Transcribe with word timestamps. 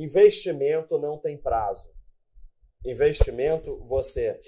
Investimento 0.00 0.96
não 0.96 1.18
tem 1.18 1.36
prazo. 1.36 1.92
Investimento, 2.86 3.80
você 3.80 4.40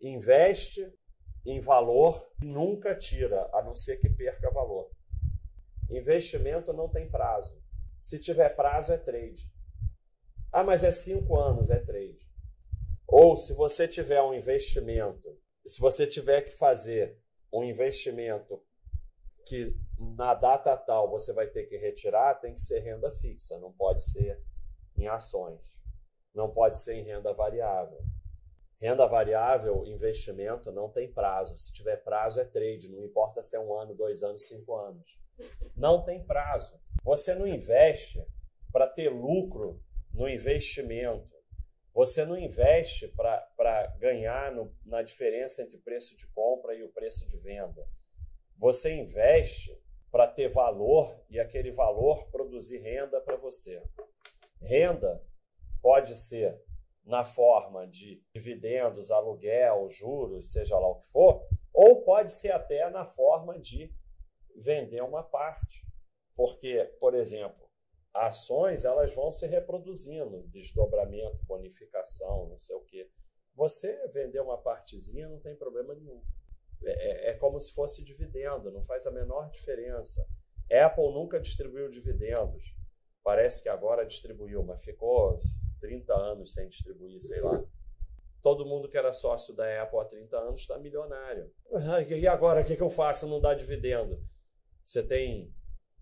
investe 0.00 0.80
em 1.44 1.58
valor 1.58 2.14
e 2.40 2.46
nunca 2.46 2.96
tira, 2.96 3.50
a 3.52 3.60
não 3.64 3.74
ser 3.74 3.96
que 3.96 4.08
perca 4.08 4.52
valor. 4.52 4.88
Investimento 5.90 6.72
não 6.72 6.88
tem 6.88 7.10
prazo. 7.10 7.60
Se 8.00 8.20
tiver 8.20 8.50
prazo, 8.50 8.92
é 8.92 8.98
trade. 8.98 9.52
Ah, 10.52 10.62
mas 10.62 10.84
é 10.84 10.92
cinco 10.92 11.36
anos, 11.40 11.70
é 11.70 11.80
trade. 11.80 12.30
Ou 13.08 13.36
se 13.36 13.52
você 13.52 13.88
tiver 13.88 14.22
um 14.22 14.32
investimento, 14.32 15.36
se 15.66 15.80
você 15.80 16.06
tiver 16.06 16.42
que 16.42 16.52
fazer 16.52 17.20
um 17.52 17.64
investimento 17.64 18.62
que 19.44 19.76
na 20.16 20.34
data 20.34 20.76
tal 20.76 21.10
você 21.10 21.32
vai 21.32 21.48
ter 21.48 21.64
que 21.64 21.76
retirar, 21.76 22.36
tem 22.36 22.54
que 22.54 22.60
ser 22.60 22.78
renda 22.78 23.10
fixa, 23.10 23.58
não 23.58 23.72
pode 23.72 24.00
ser 24.00 24.40
em 24.96 25.06
ações, 25.06 25.80
não 26.34 26.52
pode 26.52 26.78
ser 26.78 26.94
em 26.94 27.04
renda 27.04 27.32
variável. 27.32 27.98
Renda 28.80 29.06
variável, 29.06 29.86
investimento, 29.86 30.72
não 30.72 30.90
tem 30.90 31.10
prazo. 31.12 31.56
Se 31.56 31.72
tiver 31.72 31.98
prazo, 31.98 32.40
é 32.40 32.44
trade, 32.44 32.90
não 32.90 33.04
importa 33.04 33.42
se 33.42 33.56
é 33.56 33.60
um 33.60 33.72
ano, 33.72 33.94
dois 33.94 34.22
anos, 34.22 34.46
cinco 34.48 34.74
anos. 34.76 35.22
Não 35.76 36.02
tem 36.02 36.24
prazo. 36.24 36.78
Você 37.02 37.34
não 37.34 37.46
investe 37.46 38.26
para 38.72 38.88
ter 38.88 39.08
lucro 39.08 39.80
no 40.12 40.28
investimento. 40.28 41.32
Você 41.94 42.24
não 42.24 42.36
investe 42.36 43.08
para 43.08 43.86
ganhar 43.98 44.52
no, 44.52 44.74
na 44.84 45.00
diferença 45.00 45.62
entre 45.62 45.76
o 45.76 45.82
preço 45.82 46.16
de 46.16 46.26
compra 46.32 46.74
e 46.74 46.82
o 46.82 46.92
preço 46.92 47.28
de 47.28 47.36
venda. 47.38 47.88
Você 48.56 48.92
investe 48.92 49.70
para 50.10 50.26
ter 50.26 50.48
valor 50.48 51.24
e 51.30 51.38
aquele 51.38 51.70
valor 51.70 52.28
produzir 52.30 52.78
renda 52.78 53.20
para 53.20 53.36
você. 53.36 53.82
Renda 54.64 55.22
pode 55.82 56.16
ser 56.16 56.58
na 57.04 57.24
forma 57.24 57.86
de 57.86 58.24
dividendos, 58.34 59.10
aluguel, 59.10 59.86
juros, 59.88 60.52
seja 60.52 60.78
lá 60.78 60.88
o 60.88 61.00
que 61.00 61.08
for, 61.08 61.46
ou 61.72 62.02
pode 62.02 62.32
ser 62.32 62.50
até 62.50 62.88
na 62.88 63.06
forma 63.06 63.58
de 63.58 63.94
vender 64.56 65.02
uma 65.02 65.22
parte. 65.22 65.86
Porque, 66.34 66.84
por 66.98 67.14
exemplo, 67.14 67.68
ações 68.12 68.84
elas 68.84 69.14
vão 69.14 69.30
se 69.30 69.46
reproduzindo, 69.46 70.48
desdobramento, 70.48 71.44
bonificação, 71.44 72.48
não 72.48 72.58
sei 72.58 72.74
o 72.74 72.84
quê. 72.84 73.10
Você 73.54 74.08
vender 74.08 74.40
uma 74.40 74.58
partezinha 74.58 75.28
não 75.28 75.38
tem 75.38 75.54
problema 75.54 75.94
nenhum. 75.94 76.22
É, 76.82 76.90
é, 76.90 77.30
é 77.30 77.34
como 77.34 77.60
se 77.60 77.72
fosse 77.72 78.02
dividendo, 78.02 78.72
não 78.72 78.82
faz 78.82 79.06
a 79.06 79.10
menor 79.10 79.50
diferença. 79.50 80.26
Apple 80.70 81.12
nunca 81.12 81.38
distribuiu 81.38 81.88
dividendos. 81.88 82.74
Parece 83.24 83.62
que 83.62 83.70
agora 83.70 84.04
distribuiu, 84.04 84.62
mas 84.62 84.84
ficou 84.84 85.34
30 85.80 86.14
anos 86.14 86.52
sem 86.52 86.68
distribuir, 86.68 87.18
sei 87.18 87.40
lá. 87.40 87.64
Todo 88.42 88.66
mundo 88.66 88.86
que 88.86 88.98
era 88.98 89.14
sócio 89.14 89.56
da 89.56 89.82
Apple 89.82 89.98
há 89.98 90.04
30 90.04 90.36
anos 90.36 90.60
está 90.60 90.78
milionário. 90.78 91.50
E 92.10 92.28
agora, 92.28 92.60
o 92.60 92.64
que, 92.64 92.78
eu 92.78 92.90
faço? 92.90 93.26
Não 93.26 93.40
dá 93.40 93.54
dividendo. 93.54 94.22
Você 94.84 95.02
tem 95.02 95.50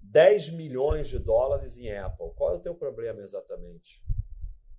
10 0.01 0.51
milhões 0.51 1.09
de 1.09 1.21
dólares 1.21 1.79
em 1.79 1.97
Apple. 1.97 2.33
Qual 2.35 2.53
é 2.53 2.57
o 2.57 2.61
teu 2.61 2.75
problema 2.75 3.21
exatamente? 3.21 4.03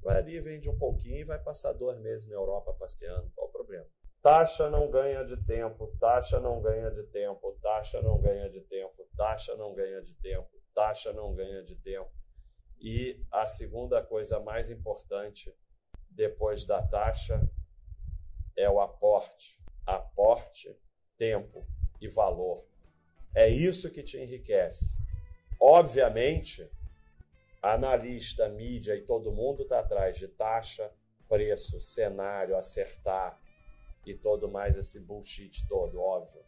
Vai 0.02 0.18
ali, 0.18 0.42
vende 0.42 0.70
um 0.70 0.78
pouquinho 0.78 1.20
e 1.20 1.24
vai 1.24 1.42
passar 1.42 1.72
dois 1.72 1.98
meses 2.02 2.28
na 2.28 2.36
Europa 2.36 2.74
passeando. 2.74 3.32
Qual 3.34 3.48
o 3.48 3.52
problema? 3.52 3.88
Taxa 4.22 4.70
não 4.70 4.92
ganha 4.92 5.24
de 5.24 5.38
tempo, 5.46 5.88
taxa 5.98 6.42
não 6.42 6.62
ganha 6.62 6.92
de 6.92 7.04
tempo, 7.04 7.58
taxa 7.62 8.02
não 8.02 8.22
ganha 8.22 8.50
de 8.50 8.60
tempo, 8.62 9.08
taxa 9.16 9.56
não 9.56 9.74
ganha 9.74 10.02
de 10.02 10.14
tempo, 10.16 10.50
taxa 10.74 11.14
não 11.14 11.34
ganha 11.34 11.64
de 11.64 11.76
tempo. 11.78 12.12
E 12.84 13.26
a 13.32 13.48
segunda 13.48 14.04
coisa 14.04 14.42
mais 14.42 14.70
importante 14.70 15.56
depois 16.10 16.66
da 16.66 16.86
taxa 16.86 17.50
é 18.58 18.70
o 18.70 18.82
aporte. 18.82 19.58
Aporte, 19.86 20.78
tempo 21.18 21.66
e 22.02 22.10
valor. 22.10 22.66
É 23.34 23.48
isso 23.48 23.90
que 23.90 24.04
te 24.04 24.18
enriquece. 24.18 24.98
Obviamente, 25.62 26.70
analista, 27.62 28.50
mídia 28.50 28.94
e 28.98 29.02
todo 29.02 29.32
mundo 29.32 29.64
está 29.64 29.80
atrás 29.80 30.18
de 30.18 30.28
taxa, 30.28 30.92
preço, 31.30 31.80
cenário, 31.80 32.58
acertar 32.58 33.42
e 34.06 34.14
todo 34.14 34.52
mais 34.52 34.76
esse 34.76 35.00
bullshit 35.00 35.66
todo, 35.70 36.02
óbvio. 36.02 36.44